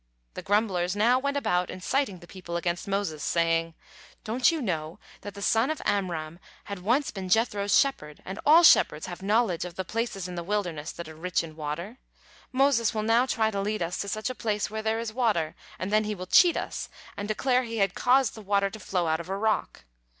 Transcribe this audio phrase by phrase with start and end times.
[0.33, 3.75] The grumblers now went about inciting the people against Moses, saying:
[4.23, 8.63] "Don't you know that the son of Amram had once been Jethro's shepherd, and all
[8.63, 11.99] shepherds have knowledge of the places in the wilderness that are rich in water?
[12.51, 15.53] Moses will now try to lead us to such a place where there is water,
[15.77, 19.05] and then he will cheat us and declare he had causes the water to flow
[19.05, 19.83] out of a rock.